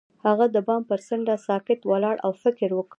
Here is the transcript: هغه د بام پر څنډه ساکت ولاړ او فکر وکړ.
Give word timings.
هغه 0.27 0.45
د 0.55 0.57
بام 0.67 0.81
پر 0.89 0.99
څنډه 1.07 1.35
ساکت 1.47 1.79
ولاړ 1.91 2.15
او 2.25 2.31
فکر 2.43 2.69
وکړ. 2.73 2.89